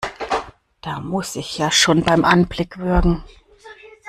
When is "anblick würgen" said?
2.25-3.23